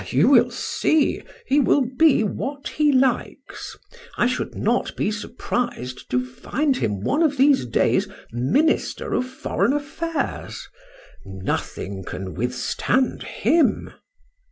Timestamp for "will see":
0.29-1.21